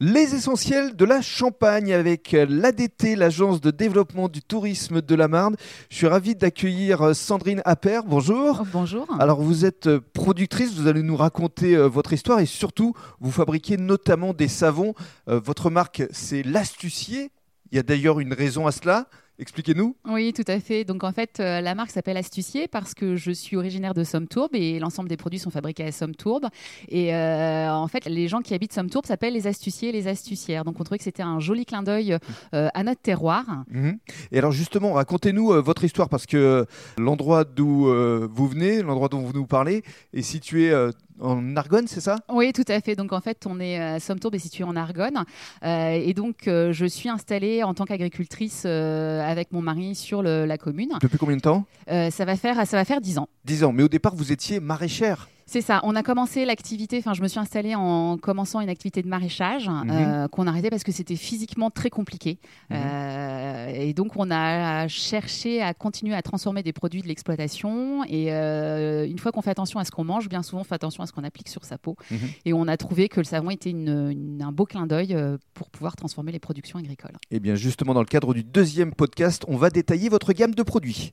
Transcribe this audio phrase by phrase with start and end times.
[0.00, 5.54] Les essentiels de la Champagne avec l'ADT, l'agence de développement du tourisme de la Marne.
[5.88, 8.02] Je suis ravi d'accueillir Sandrine Appert.
[8.02, 8.58] Bonjour.
[8.62, 9.06] Oh, bonjour.
[9.20, 13.76] Alors vous êtes productrice, vous allez nous raconter euh, votre histoire et surtout vous fabriquez
[13.76, 14.94] notamment des savons.
[15.28, 17.30] Euh, votre marque c'est l'Astucier.
[17.74, 19.08] Il y a d'ailleurs une raison à cela.
[19.40, 19.96] Expliquez-nous.
[20.04, 20.84] Oui, tout à fait.
[20.84, 24.54] Donc en fait, euh, la marque s'appelle Astucier parce que je suis originaire de Somme-Tourbe
[24.54, 26.46] et l'ensemble des produits sont fabriqués à Somme-Tourbe.
[26.88, 30.62] Et euh, en fait, les gens qui habitent Somme-Tourbe s'appellent les astuciers et les astucières.
[30.62, 32.16] Donc on trouvait que c'était un joli clin d'œil
[32.54, 33.64] euh, à notre terroir.
[33.68, 33.98] Mhm.
[34.30, 36.66] Et alors justement, racontez-nous votre histoire parce que
[36.96, 37.92] l'endroit d'où
[38.32, 40.72] vous venez, l'endroit dont vous nous parlez, est situé
[41.20, 42.16] en Argonne, c'est ça?
[42.28, 42.96] Oui, tout à fait.
[42.96, 45.24] Donc en fait, on est à Somme-Tourbe est situé en Argonne.
[45.62, 50.92] et donc je suis installée en tant qu'agricultrice avec mon mari sur la commune.
[51.00, 51.64] Depuis combien de temps?
[51.90, 53.28] Euh, ça, va faire, ça va faire 10 ans.
[53.44, 55.80] 10 ans, mais au départ, vous étiez maraîchère c'est ça.
[55.84, 59.68] On a commencé l'activité, enfin, je me suis installée en commençant une activité de maraîchage
[59.68, 59.90] mhm.
[59.90, 62.38] euh, qu'on a arrêté parce que c'était physiquement très compliqué.
[62.70, 62.78] Mhm.
[62.80, 68.04] Euh, et donc, on a cherché à continuer à transformer des produits de l'exploitation.
[68.04, 70.74] Et euh, une fois qu'on fait attention à ce qu'on mange, bien souvent, on fait
[70.74, 71.96] attention à ce qu'on applique sur sa peau.
[72.10, 72.18] Mhm.
[72.46, 75.16] Et on a trouvé que le savon était un beau clin d'œil
[75.52, 77.12] pour pouvoir transformer les productions agricoles.
[77.30, 80.54] Et eh bien, justement, dans le cadre du deuxième podcast, on va détailler votre gamme
[80.54, 81.12] de produits.